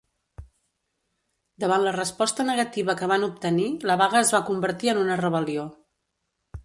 [1.63, 5.69] Davant la resposta negativa que van obtenir, la vaga es va convertir en una rebel·lió.